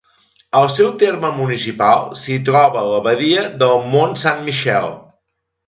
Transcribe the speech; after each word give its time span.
Al 0.59 0.69
seu 0.75 0.87
terme 1.03 1.29
municipal 1.41 2.01
s'hi 2.23 2.39
troba 2.49 2.85
l'abadia 2.93 3.47
de 3.63 3.71
Mont 3.93 4.19
Saint-Michel. 4.25 4.93